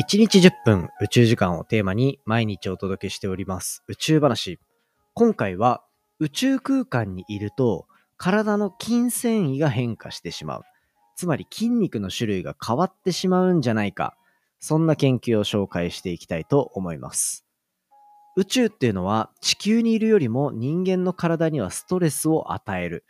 [0.00, 4.58] 1日10分宇宙時間をテーマに毎日お届けしております宇宙話。
[5.12, 5.84] 今回は
[6.18, 7.84] 宇宙空間にいると
[8.16, 10.62] 体の筋繊維が変化してしまう。
[11.14, 14.16] つまり筋肉の種類が変わってしまうんじゃないか。
[14.60, 17.44] そんな研究を紹介していきたいと思います。
[18.34, 23.04] 宇宙っていうのは地球にいるよりも人間の体にはストレスを与える。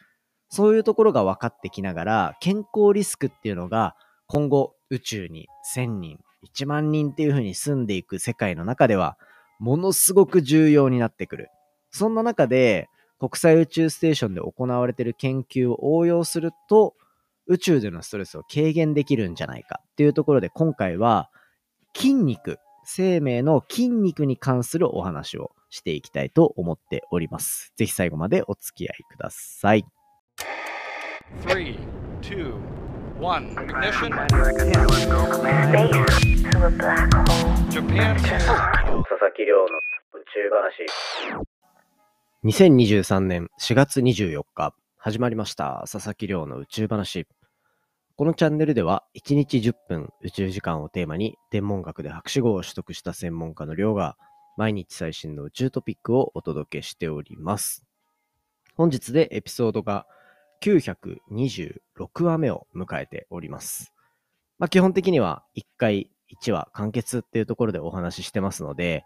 [0.49, 3.95] そういうところが分かってきながら健康リスクっていうのが
[4.27, 5.47] 今後宇宙に
[5.77, 6.19] 1000人
[6.49, 9.17] 1万人っていう風に住んでいく世界の中では、
[9.59, 11.51] ものすごく重要になってくる。
[11.91, 12.89] そんな中で、
[13.19, 16.95] 国際宇宙ステーションで行われている研究を応用すると、
[17.47, 21.31] 宇宙でのストレスを軽減できるんじゃないかっていうところで、今回は、
[21.95, 27.73] 筋肉、生命の筋肉に関するお話をしていきたいと思っております。
[27.77, 29.87] ぜひ最後までお付き合いください。
[31.47, 31.79] 3,
[32.21, 32.82] 2,
[33.23, 34.11] one ignition.
[37.71, 39.67] Japan 佐々木亮の
[40.13, 40.87] 宇宙話。
[42.45, 45.85] 2023年4月24日、始まりました。
[45.89, 47.29] 佐々木亮の宇宙話。
[48.17, 54.17] このチャンネルでは、1日10分宇宙時間をテーマに、天文学で博士号を取得した専門家の亮が、
[54.57, 57.85] 毎日最新の宇宙トピックをお届けしております。
[58.75, 60.07] 本日でエピソードが
[60.63, 63.93] 926話目を迎えております。
[64.59, 66.09] まあ、基本的には1回
[66.41, 69.05] 1話完結っていうところでお話ししてますので、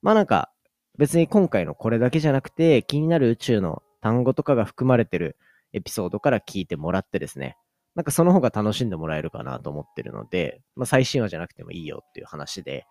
[0.00, 0.50] まあなんか
[0.98, 5.36] 別に今回のこれだけじゃなくて気になる宇宙の単語とかが含まれてる
[5.72, 7.56] エピソードから聞いてもらってですね、
[7.94, 12.86] なんかその方が楽しんでもらえるかなと思ってるので、まあ最新話じゃなくてもいいよっていう話で、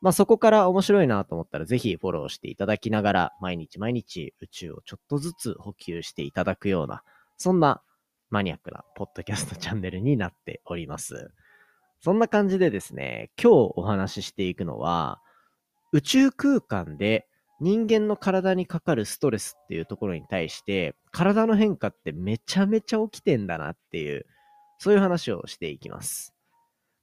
[0.00, 7.02] まあそこから面白いなと思ったらぜひフォローしていただきながら毎日毎日宇宙をちょっとずつ補給していただくような
[7.36, 7.82] そんな
[8.30, 11.30] マニアックなポッドキャストチャンネルになっております。
[12.00, 15.20] そんな感じでですね、今日お話ししていくのは、
[15.92, 17.26] 宇宙空間で
[17.60, 24.26] 人間の体にかかるストレスっていうところに対して、体の変化ってめちゃめちゃ起きてんだなっていう、
[24.78, 26.34] そういう話をしていきます。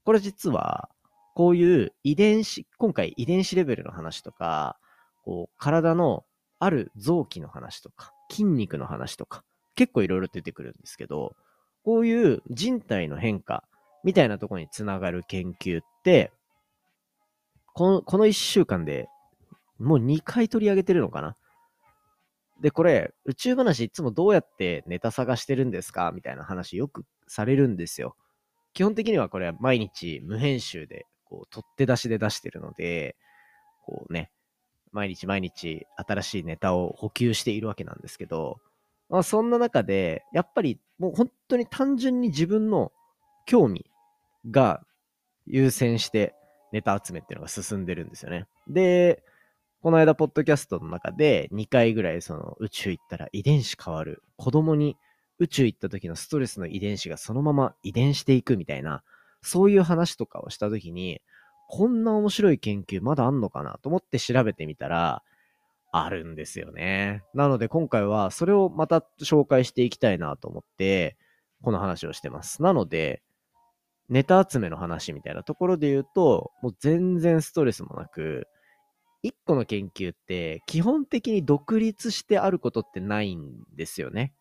[0.04, 0.90] これ実は、
[1.34, 4.78] こういう遺伝子、今回遺伝子レベルの話とか、
[5.24, 6.26] こう体の
[6.60, 9.44] ある臓器の話とか、筋肉の話とか、
[9.82, 11.36] 結構いろいろ出てくるんですけど、
[11.84, 13.64] こういう人体の変化
[14.04, 16.32] みたいなところにつながる研究って、
[17.74, 19.10] この、この1週間で
[19.80, 21.36] もう2回取り上げてるのかな？
[22.62, 26.12] で、これ、宇宙話いつもどうやってネタ探してるんですか？
[26.14, 28.16] みたいな話よくされるんですよ。
[28.74, 33.16] 基本的にはこれは毎日無編集で、こう、取って出しで出してるので、
[33.84, 34.30] こうね、
[34.92, 38.60] 毎日毎日新しいネタを補給しているわけなんですけど、
[39.12, 42.94] まあ、そんな中で、やっぱりもう本当に単純に自分の
[43.46, 43.86] 興味
[44.50, 44.82] が
[45.46, 46.34] 優先して
[46.72, 48.48] ネタ集めっていうのが進んでるんですよね。
[48.70, 49.22] で、
[49.82, 54.24] この間、ポッドキャストの中で2回ぐらいその宇宙行ったら遺伝子変わる。
[54.38, 54.96] 子供に
[55.40, 59.04] 宇宙行った時のストレスの遺伝子がそのまま遺伝していくみたいな、
[59.42, 61.22] そういう話とかをした時に、
[61.68, 65.22] こんな面白い研究まだあんのかなと思って調べてみたら、
[65.92, 67.24] あるんですよね。
[67.34, 71.18] なので今回はそれをまた紹介していきたいなと思って、
[71.62, 72.64] この話をしてます。
[72.64, 73.22] なので、
[74.10, 78.48] ネタ集めの話みたいなところで言うと、もう全然ストレスもなく、
[79.22, 84.34] 一個の研究って基本的に独立してあることってないんですよね。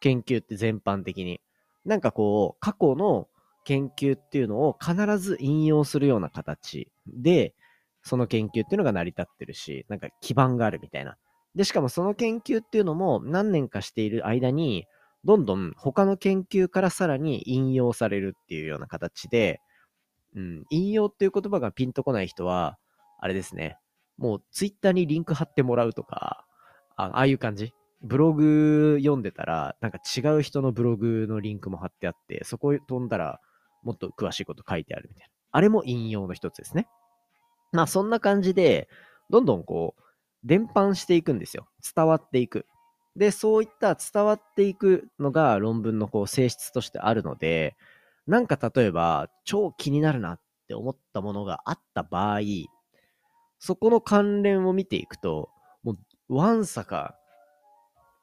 [0.00, 1.40] 研究って全般的に。
[1.84, 3.28] なんかこう、過去の
[3.64, 7.54] 研究っていうのを必ず引用するような形で、
[8.02, 11.16] その研究っていうのが成り立ってるし、なんか基盤があるみたいな。
[11.54, 14.86] で、しかもその研究っていうのも何年かしている間に、
[15.24, 19.60] どんどん他の研究からさらに引用されるっていうような形で、
[20.34, 22.78] うん、引用っていう言葉がピンとこない人は、
[23.20, 23.78] あれですね。
[24.18, 26.44] もうツイッターにリンク貼ってもらうとか、
[26.96, 27.72] あああいう感じ？
[28.02, 33.40] ブログ読んでたら、なんか違う人のブログのリンクも貼ってあって、そこ飛んだら
[33.84, 35.32] もっと詳しいこと書いてあるみたいな。
[35.52, 36.88] あれも引用の一つですね。
[37.72, 38.88] まあそんな感じで、
[39.30, 40.02] どんどんこう、
[40.44, 41.68] 伝播していくんですよ。
[41.94, 42.66] 伝わっていく。
[43.16, 47.76] で、そういった伝わっていくのが論文のこう性質としてあるので、
[48.26, 52.40] なんか例えば、超気になるなって思ったものがあった場合、
[53.58, 55.50] そこの関連を見ていくと、
[55.82, 55.96] も
[56.28, 57.16] う、わんさか、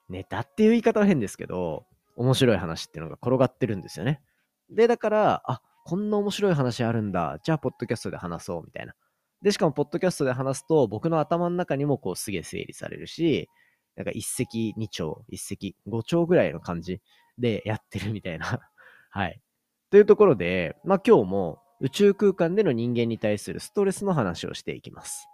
[0.10, 1.86] ネタっていう言い方は変ですけど、
[2.16, 4.22] 面白い話っていうのが転がってるんですよね。
[4.70, 7.40] で、だから、あ、こんな面白い話あるんだ。
[7.44, 8.94] じゃあ、ポッドキャストで話そう、みたいな。
[9.42, 13.50] で、しかも、ポッドキャストで話すと、僕の頭の中にもこう、すげえ整理されるし、
[13.96, 17.02] なんか一石二鳥、一石五鳥ぐらいの感じ
[17.38, 18.60] でやってるみたいな
[19.12, 19.42] はい。
[19.90, 25.28] というところで、まあ今日も宇宙空間での人間に対するストレスの話をしていきます。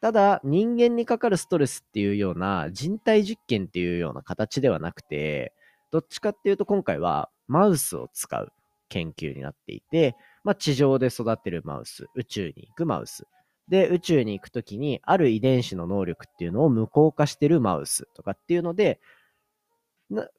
[0.00, 5.54] ただ、人間にかかるストレスっていうような人体実験っていうような形ではなくて、
[5.90, 8.52] どっちかっていうと今回はマウスを使う
[8.88, 10.14] 研究になっていて、
[10.44, 13.26] まあ、地上で育てるマウス、宇宙に行くマウス。
[13.68, 19.00] で、宇宙に行くときに、ある遺伝子の能力っていうのを無効化してるマウスとかっていうので、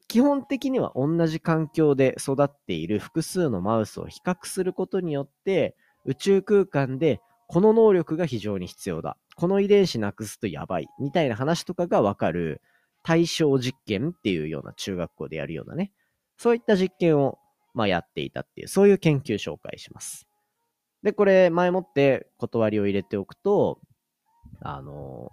[0.08, 5.74] 基本的には同じ環境で育っている複数のマウスを比較することによって、
[6.04, 9.16] 宇宙空間でこの能力が非常に必要だ。
[9.34, 10.88] この遺伝子なくすとやばい。
[11.00, 12.62] みたいな話とかがわかる
[13.02, 15.92] 対象実験っていうような中学校でやるようなね。
[16.38, 17.38] そういった実験を、
[17.74, 20.25] まあ、やっていたっていう、そういう研究紹介します。
[21.06, 23.78] で、これ、前もって断りを入れておくと、
[24.60, 25.30] あの、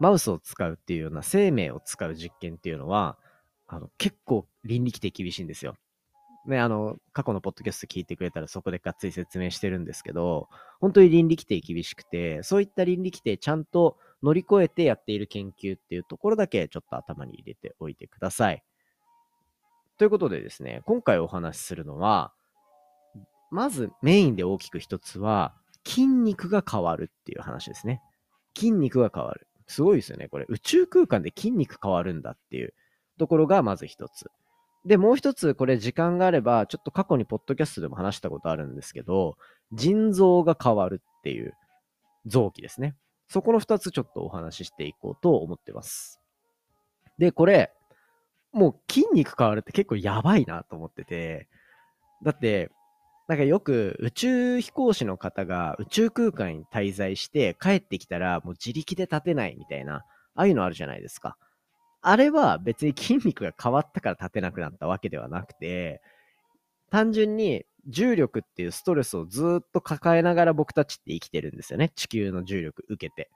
[0.00, 3.16] マウスを使うっていうような生命を使う実験っていうのは、
[3.68, 5.76] あの、結構倫理規定厳しいんですよ。
[6.48, 10.48] ね、あの、過去のポッドキャスト聞いてくれたらそこでがっつり説明してるんですけど、
[10.80, 18.64] 本当に倫理規定厳しくて、そういった倫理規定ちゃんと乗り越えてやっている研究っていうところだけちょっと頭に入れておいてください。
[19.98, 22.32] ということでですね、今回お話しするのは、
[23.50, 25.54] まずメインで大きく一つは、
[25.84, 28.02] 筋肉が変わるっていう話ですね。
[28.56, 29.46] 筋肉が変わる。
[29.66, 30.28] すごいですよね。
[30.28, 32.74] これ、宇宙空間で筋肉変わるんだっていう
[33.18, 34.30] ところがまず一つ。
[34.84, 39.36] で、もう一つ、これ時間があれば、ちょっと過去にポッドキャストでも話したことあるんですけど、
[39.72, 41.54] 腎臓が変わるっていう
[42.26, 42.96] 臓器ですね。
[43.28, 46.20] そこの二つちょっとお話ししていこうと思ってます。
[47.18, 47.72] で、これ、
[48.52, 51.48] もう筋肉変わるって結構やばいなと思ってて、
[52.22, 52.70] だって、
[53.28, 60.04] なんかよく宇宙飛行士の方が宇宙空間に滞在して帰ってきたらもう自力で立てないみたいな、あ
[60.42, 61.36] あいうのあるじゃないですか。
[62.02, 66.00] あれは別に筋肉が変わったから立てなくなったわけではなくて、
[66.90, 71.90] 単純に重力っていうストレスをずっと抱えながら僕たちって生きてるんですよね。
[71.96, 73.28] 地球の重力受けて。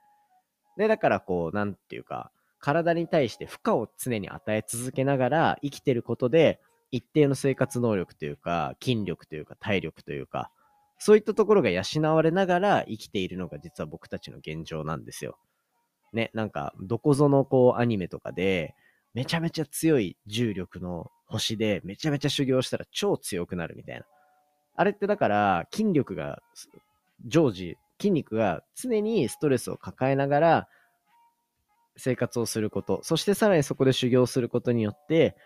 [0.77, 6.61] で、だからこう、なんていうか、体に対して負荷を常に与え続けながら生きてることで、
[6.93, 10.51] 一定の生活能力というか、筋力というか、体力というか、
[10.99, 11.83] そういったところが養
[12.15, 15.39] われながら生きているのが実は僕たちの現状なんですよ。
[16.13, 18.75] ね、なんか、どこぞのこうアニメとかで、
[19.15, 24.05] めちゃめちゃ強い重力の星で、めちゃめちゃ修行したら超強くなるみたいな。
[24.77, 26.43] あれってだから、筋力が
[27.27, 30.69] 常時、筋肉が常にストレスを抱えながら、
[31.97, 35.37] 生活をすること、そしてさらにそこで修行することによって、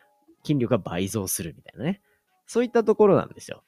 [0.44, 2.00] 筋力が倍増するみたいなね。
[2.46, 3.62] そういったところなんですよ。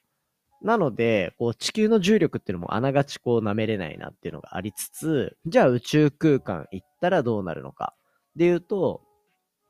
[0.61, 7.93] なので、こう地球の重力っていうのもあながちこう舐めれないなっていうのがありつつ、じゃあ宇宙空間行ったらどうなるのか。
[8.35, 9.01] で言うと、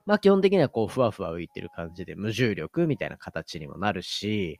[0.06, 4.59] まあ基本的にはこうふわふわ浮いてる感じで無重力みたいな形にもなるし、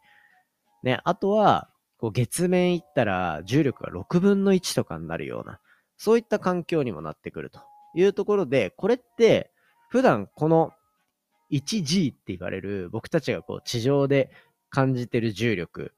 [0.84, 5.60] ね、あとは、こう月面行ったら重力が6分の1とかになるような、
[5.98, 7.62] そういった環境にもなってくると。
[7.96, 9.52] いうところで、これって
[9.90, 10.72] 普段この
[11.52, 14.32] 1G って言われる僕たちがこう地上で
[14.70, 15.94] 感じてる重力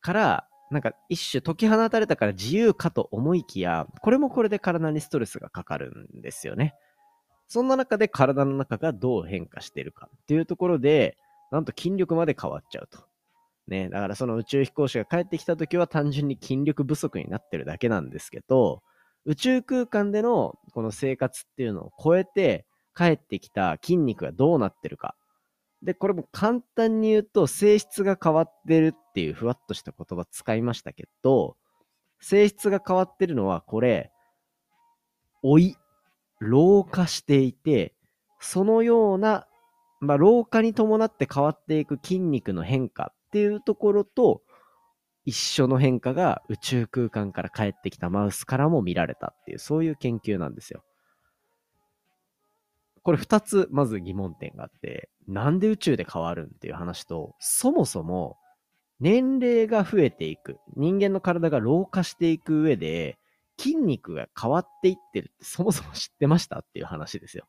[0.00, 6.74] から、なんか一種解き放たれたから自由かと思いきや、これもこれで体にストレスがかかるんですよね。
[7.48, 11.16] そんな中で体の中がどう変化してるかっていうところで、
[11.50, 13.00] なんと筋力まで変わっちゃうと。
[13.66, 18.82] ね、だからその宇宙飛行士が帰ってきた時は単純に筋力不足になってるだけなんですけど、
[19.24, 22.64] 宇宙空間でのこの生活っていうのを超えて
[22.96, 25.14] 帰ってきた筋肉がどうなってるか。
[25.82, 31.56] で、これも簡単に言うと性質が変わってるっていうふわっとした言葉使いましたけど、
[32.20, 34.12] 性質が変わってるのはこれ、
[35.42, 35.76] 老い、
[36.38, 37.94] 老化していて、
[38.40, 39.46] そのような、
[40.00, 44.42] まあ、老化に伴って変わっていく筋肉の変化っていうところと、
[45.26, 50.82] 一緒の変化が宇宙空間から帰ってきたマウスからも見られたっていう、そういう研究なんですよ。
[53.02, 58.36] これ二つまず疑問点があって、なんで宇宙で変わるんっていう話と、そもそも
[59.00, 63.18] 年齢が増えていく、人間の体が老化していく上で、
[63.58, 67.46] 筋肉が変わっていってるってそもそも知ってましたっていう話ですよ。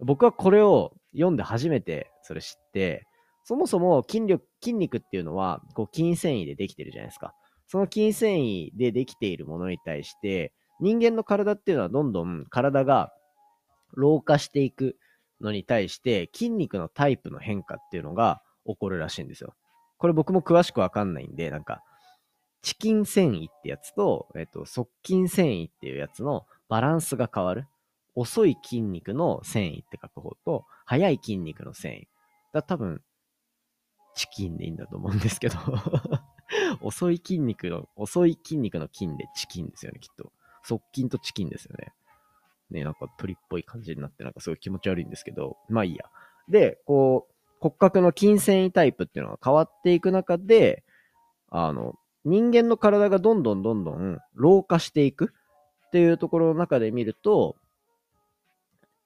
[0.00, 3.06] 僕はこれを読んで初めてそれ知って、
[3.44, 7.34] そもそも筋力、筋肉っていうのは、こう、筋繊維でできてるじゃないですか。
[7.66, 13.12] その筋繊維でできているものに対して、人間の体っていうのはどんどん体が
[13.94, 14.96] 老化していく
[15.40, 19.54] のに対して、筋肉のタイプの変化っていうのが起こるらしいんですよ。
[19.98, 21.82] これ僕も詳しくわかんないんで、なんか、
[22.62, 27.66] チキン繊維ってやつと、えっと、側筋繊維っていうやつのバランスが変わる。
[28.16, 32.04] 遅い筋肉の繊維って書く方と、速い筋肉の繊維。
[32.52, 33.02] だ多分、
[34.14, 35.58] チキンでいいんだと思うんですけど
[36.80, 40.32] 遅い筋肉の、遅い筋肉の筋でチキンですよね、きっと。
[40.62, 41.92] 側筋とチキンですよね。
[42.70, 46.04] ね、なんか鳥っぽい感じになって、なんかすごい気持ち悪いんですけど、まあいいや。
[46.48, 50.82] で、こう、骨格の筋繊維タイプっていうのが変わっていく中で、
[51.50, 51.94] あの、
[52.24, 55.32] 人間の体がどんどんどんどん老化していく
[55.86, 57.56] っていうところの中で見ると、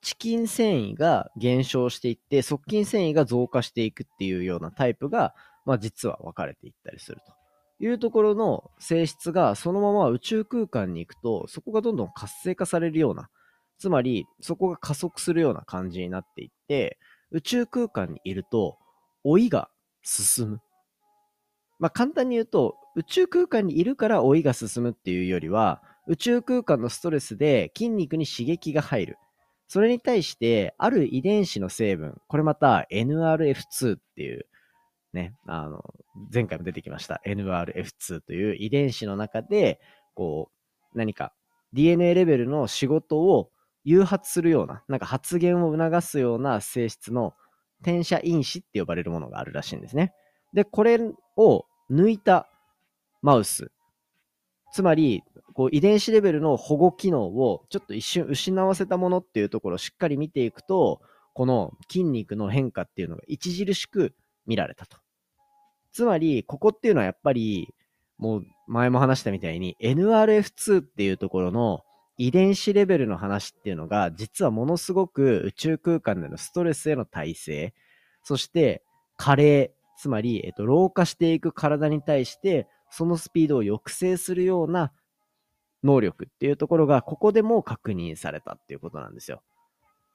[0.00, 5.34] チキン繊維が減少していって、側筋繊維が増加していくっていうようなタイプが、
[5.66, 13.28] まあ実は分かれていったりするというところの性質がそのまま宇宙空間に行くと、そこがどんどん活性化されるような、
[13.78, 16.98] つまりそこが加速するような感じになっていって、
[17.30, 18.78] 宇宙空間にいると
[19.24, 19.70] 老いが
[20.02, 20.60] 進む。
[21.78, 29.18] まあ簡単に言うと、宇宙空間にいるから老いが進むっていうよりは、宇宙空間のストレスで筋肉に刺激が入る。
[29.68, 34.46] それに対して、ある遺伝子の成分、これまた NRF2 っていう、
[35.12, 35.84] ね、あの、
[36.32, 39.78] 前回も出てきました NRF2 という遺伝子の中で、
[40.14, 40.50] こ
[40.94, 41.32] う、何か
[41.74, 43.50] DNA レベルの仕事を
[43.88, 47.32] 誘発するような、なんか発言を促すような性質の
[47.80, 50.12] 転写因子って呼ばれるものがあるらしいんですね。
[50.52, 50.98] で、これ
[51.36, 52.50] を抜いた
[53.22, 53.72] マウス。
[54.72, 55.22] つまり、
[55.54, 61.00] こう遺伝子レベルの保護機能をちょっと一瞬失わせたものっていうところをしっかり見ていくと、
[61.32, 64.14] この筋肉の変化っていうのが著しく
[64.46, 64.98] 見られたと。
[65.92, 67.74] つまり、ここっていうのはやっぱり、
[68.18, 71.84] もう前も話したみたいに NRF2 っていうところの
[72.18, 77.72] 遺伝子レベルの話っていうのが、実はものすごく宇宙空間でのストレスへの耐性、
[78.24, 78.82] そして
[79.16, 84.92] 加齢、つまり、えっと、老化していく体に対して、そのスピードを抑制するような
[85.84, 89.42] 能力っていうところが、ここでも確認されたっていうことなんですよ。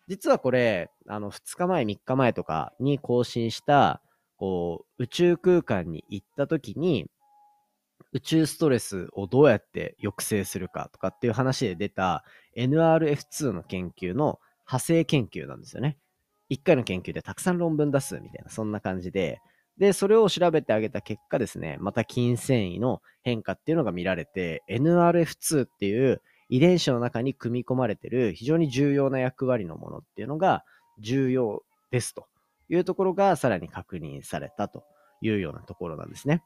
[0.08, 4.02] 実はこれ、あの、2日前、3日前とかに更新した、
[4.36, 7.08] こう、宇宙空間に行った時に、
[8.14, 12.24] 宇宙ストレスをどうやって抑制するかとかっていう話で出た
[12.56, 15.98] NRF2 の研究の派生研究なんですよね。
[16.50, 19.40] 1回の研究でたくさん論文出すみたいな、そんな感じで、
[19.78, 30.64] で、それを調べてあげた結果ですね、また筋繊維の変化っていうのが見られて、NRF2 っていう遺伝子の中に組み込まれてる非常に重要な役割のものっていうのが
[31.00, 32.28] 重要ですと
[32.70, 34.84] いうところがさらに確認されたと
[35.22, 36.44] いうようなところなんですね。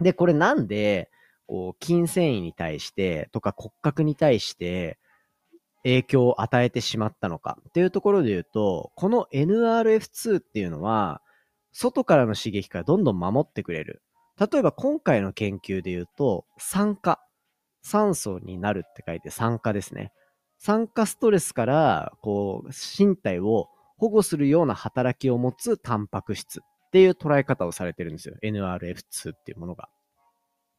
[0.00, 1.10] で、これなんで、
[1.46, 4.98] こう、筋繊維に対してとか骨格に対して
[5.82, 11.20] 影響を与えてしまったのかっていうところで言うと、この NRF2 っていうのは、
[11.72, 14.02] 外からの刺激からどんどん守ってくれる。
[14.38, 17.20] 例えば今回の研究で言うと、酸化。
[17.82, 20.10] 酸素になるって書いて酸化ですね。
[20.58, 26.62] 酸化ストレスから、こう、身体を保護するような働きを持つタンパク質っ
[26.94, 28.36] ていう捉え方をされてるんですよ。
[28.40, 29.88] NRF2 っていうものが。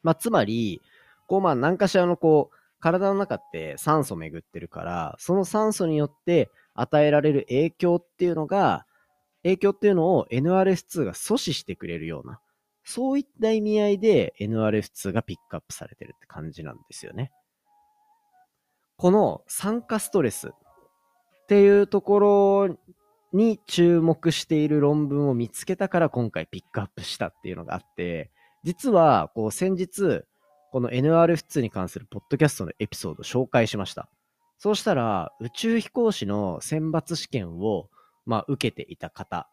[0.02, 0.82] まあ、つまり、
[1.28, 8.86] こう、まあ、何かしらのこう、体の中って酸素巡ってるから、その酸素によって与えられる影響っていうのが、
[9.44, 12.40] 影響っていうのを NRF2 が阻止してくれるような、
[12.86, 17.34] そういった意味合いで NRF2 がピックアップされてるって感じなんですよね。
[18.96, 20.52] この酸化ストレスっ
[21.50, 22.78] ていうところ
[23.36, 28.32] に注目している論文を見つけたから今回ピックアップしたっていうのがあって、
[28.64, 30.24] 実はこう先日、
[30.72, 34.10] この NRF2 に関するポッドキャストのエピソードを紹介しました。
[34.58, 37.90] そうしたら宇宙飛行士の選抜試験を
[38.26, 39.48] まあ、受けていた方、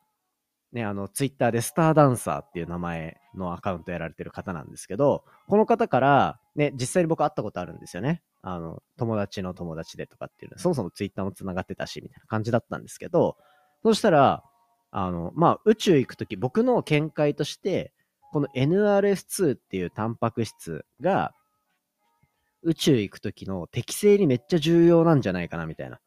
[0.73, 8.23] ね、あの、ツイッターでスターダンサーっていう名前のアカウントやられてる方なんですけど、この方から、ね、実際に僕会ったことあるんですよね。
[8.41, 13.37] あの、友達の友達でとかっていうのはそもそもツイッターも繋がってたし、みたいな感じだったんですけど、
[13.83, 14.45] そしたら、
[14.91, 17.93] あの、まあ、宇宙行くとき、僕の見解として、
[18.33, 21.35] この NRS2 っていうタンパク質が、
[22.63, 26.01] 宇宙行くときの適正にめっちゃ重要なんじゃないかな、みたいな。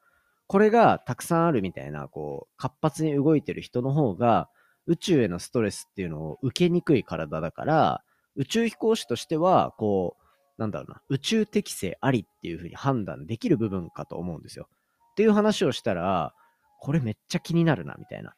[0.48, 4.50] これがたくさんあるみたいな、こう、活発に動いてる人の方が、
[4.88, 8.04] 宇宙へのストレスっていうのを受けにくい体だから、
[8.36, 14.70] 宇宙飛行士としては、こう、なんだろうな、宇宙適性ありっていうふうに判断できる部分かと思うんですよ。
[15.12, 16.34] っていう話をしたら、
[16.86, 18.36] これめっちゃ気になるな、みたいな。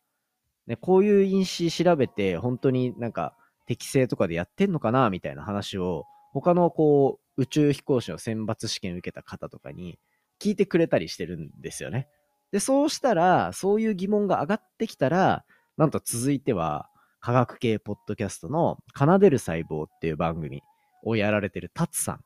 [0.68, 3.36] ね、こういう因子調べて、本当になんか
[3.66, 10.00] 適性とかでやってんのかな、みたいな話を、他のこう、宇宙飛行士の選抜試験受けた方とかに
[10.40, 12.08] 聞いてくれたりしてるんですよね。
[12.54, 15.44] で、そうしたら、そういう疑問が上がってきたら、
[15.76, 16.90] なんと続いては、
[17.20, 20.64] 科学系ポッドキャストの奏でる細胞っていう番組
[21.04, 22.22] をやられてるタツさん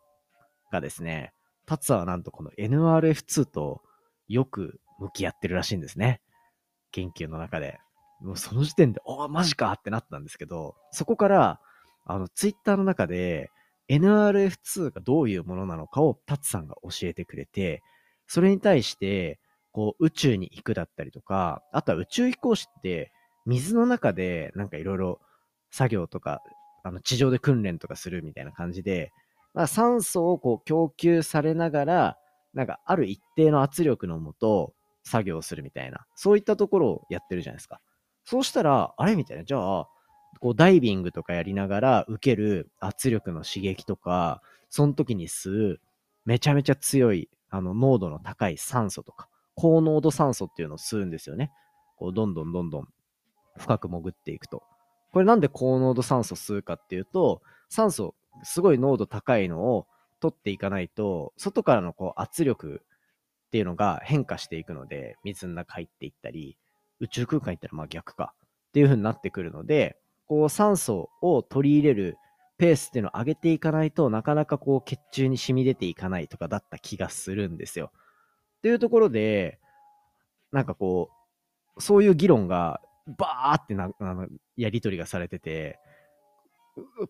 [0.71, 1.33] がですね、
[1.65, 3.81] タツはなんとこの NRF2 と
[4.27, 6.21] よく向き合ってるらしいんですね。
[6.91, 7.79] 研究の中で。
[8.21, 11.59] もうその時点で、おマジかってなったんですけど、そこから
[12.05, 13.51] あの、ツイッターの中で
[13.89, 17.83] NRF2 がどういうものなのかをタツさんが教えてくれて、
[18.27, 19.39] それに対して、
[19.71, 23.11] こう、宇宙に行くだったりとか、あとは宇宙飛行士って、
[23.45, 25.19] 水の中でなんかいろいろ
[25.71, 26.41] 作業とか、
[26.83, 29.11] あの、地上で訓練とかするみたいな感じで、
[29.53, 32.17] まあ、酸素をこう供給されながら、
[32.53, 37.81] なんかある一定の圧力のもと作業するみたいな、そういったところをやってるじゃないですか。
[38.23, 39.87] そうしたら、あれみたいな、じゃあ、
[40.39, 45.81] こうダイビングとかやりながら受ける圧力の刺激とか、その時に吸う
[46.25, 51.51] めちゃめちゃ強い、あの、濃度の高い酸素とか、高濃度酸素っていうのを吸うんですよね。
[51.97, 52.87] こう、どんどんどんどん
[53.57, 54.63] 深く潜っていくと。
[55.11, 59.87] これなんで高濃度酸素吸うかっていうと、酸素、すごい濃度高いのを
[60.19, 62.81] 取っていかないと、外からのこう圧力
[63.51, 66.57] っていうのが変化していくので、水の中入っていったり、
[67.01, 72.15] 宇宙空間行ったらまあ逆かっていう風になってくるので、こう酸素を取り入れる
[72.57, 77.91] ペースっていうのを上げていかないとなかなかこう血中に染み出ていかないとかだった気がするんですよ。
[78.59, 79.59] っていうところで、
[80.53, 81.09] なんかこ
[81.75, 82.79] う、そういう議論が
[83.17, 85.77] バーってな、あの、やりとりがされてて、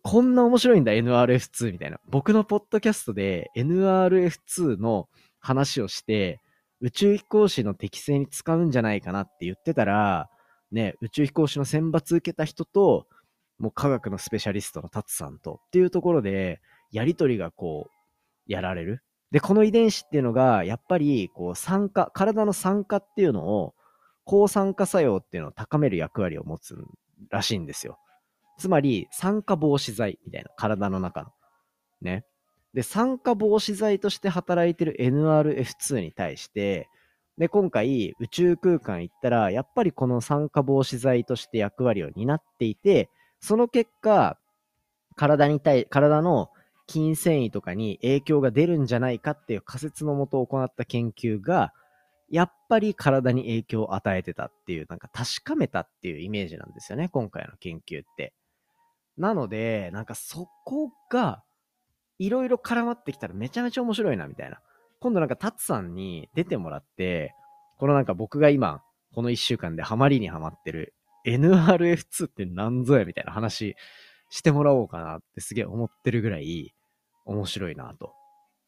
[0.02, 2.00] こんな面白いんだ NRF2 みたいな。
[2.08, 5.08] 僕のポッドキャストで NRF2 の
[5.42, 6.40] 話をして、
[6.80, 10.30] 宇宙飛行士の適正に使うんじゃないかなって言ってたら、
[10.70, 13.06] ね、宇宙飛行士の選抜受けた人と、
[13.58, 19.02] もう科学のスペシャリストのタツさんとっていうところで、やりとりがこう、やられる。
[19.30, 23.74] で、この遺伝子っていうのが、やっぱり、こう、酸化、体の酸化っていうのを、
[24.24, 26.76] 抗酸化作用っていうのを高める役割を持つ
[27.30, 27.98] らしいんですよ。
[28.58, 31.30] つまり、酸化防止剤みたいな、体の中の。
[32.02, 32.24] ね。
[32.74, 36.88] で、酸化防止剤として働いてる NRF2 に対して、
[37.38, 43.08] で、今回宇宙空間行ったら、やっぱりこの酸化防止剤として役割を担っていて、
[43.40, 44.38] その結果、
[45.16, 46.50] 体に対、体の
[46.88, 51.72] 筋繊維とかに影響が出るんじゃないかっていう仮説のもと行った研究が、
[52.30, 58.32] やっぱり体に影響を与えてたっていう、なんか確かめたっていうイメージなんですよね、今回の研究って。
[59.18, 61.42] なので、なんかそこが、
[62.24, 64.60] いろいろ絡まってきたらめちゃめちゃ面白いな、みたいな。
[65.00, 67.34] 今度なんかタツさんに出てもらって、
[67.78, 68.80] このなんか僕が今、
[69.12, 70.94] この一週間でハマりにハマってる
[71.26, 73.74] NRF2 って何ぞやみたいな話
[74.30, 76.72] してもらおうかなってすげえ思ってるぐらい
[77.24, 78.14] 面白いなと。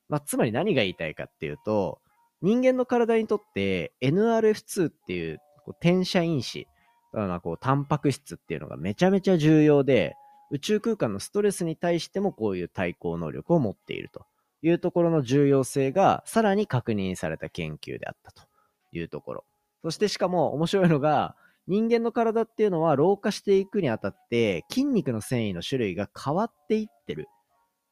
[0.09, 2.01] まあ、つまり何が言いたいかっていうと、
[2.43, 6.67] 人間の体にとって NRF2 っていうこう転写因子、
[7.12, 10.17] まあ、こうタンパク質っていうのがめちゃめちゃ重要で、
[10.55, 14.25] 宇宙空間のストレスに対してもこういう対抗能力を持っていると
[14.62, 18.45] いうところの重要性がさらに確認された研究であったと
[18.93, 19.45] いうところ。
[19.83, 21.35] そしてしかも面白いのが、
[21.67, 27.27] 人間の体っていうのは老化していくにあたって筋肉の繊維の種類が変わっていってる。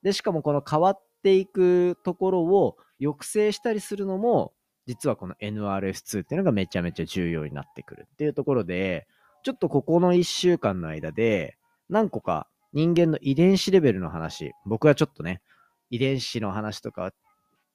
[0.05, 4.53] で、しかもこの変わっていくところを抑制したりするのも、
[4.87, 9.09] 実はこの NRF2 っていうのがめちゃめちゃ重要になってくるっていうところで、
[9.43, 11.57] ちょっとここの1週間の間で、
[11.89, 15.43] 何個か人間の遺伝子レベルの話、僕はちょっとね、
[15.91, 17.13] 遺伝子の話とか、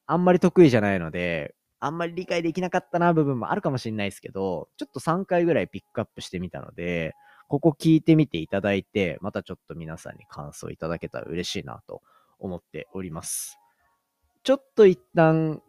[0.06, 7.14] あんまり得意じゃないので、あんまり理解できなかったな部分もあるかもしれないですけど、ちょっと3回ぐらいピックアップしてみたので、
[7.48, 12.02] ここ聞いてみていただいて、またちょっと皆さんに感想いただけたら嬉しいなと
[12.40, 13.58] 思っております。
[14.44, 15.62] ちょっと一旦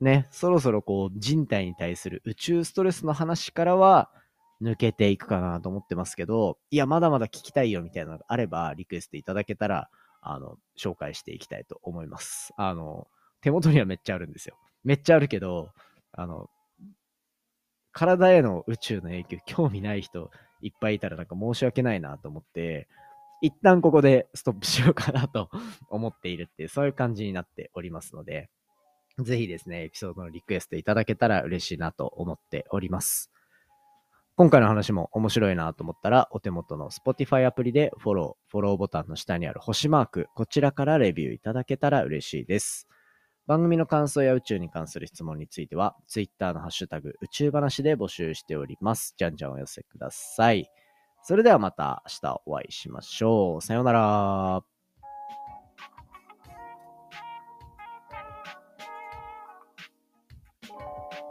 [0.00, 4.10] ね、そろそろこう人体に対する宇宙ストレスの話からは
[4.62, 9.90] 抜けていくかなと思ってますけど、いや、まだまだ聞きたいよみたいなのがあればリクエストいただけたら、
[10.22, 12.52] あの、紹介していきたいと思います。
[12.56, 13.06] あの、
[13.40, 14.56] 手元にはめっちゃあるんですよ。
[14.84, 15.70] めっちゃあるけど、
[16.12, 16.50] あの、
[17.92, 22.88] 体への宇宙の影響、興味ない人いっぱいいたらなんか申し訳ないなと思って、
[23.40, 25.50] 一旦ここでストップしようかなと
[25.88, 28.50] 思っているっていう、そういう感じになっておりますので、
[29.20, 33.30] ぜひですね、エピソードのリクエストいただけたら嬉しいなと思っております。
[34.38, 42.86] 今回の話も面白いなと思ったら、お手元の Spotify アプリでフォロー、フォローボタンの下にある星マーク、こちらからレビューいただけたら嬉しいです。
[43.46, 49.14] 番組の感想や宇宙に関する質問については、Twitter のハッシュタグ宇宙話で募集しております。
[49.16, 50.68] じゃんじゃんお寄せください。
[51.22, 53.62] それではまた明日お会いしましょう。
[53.62, 54.75] さようなら。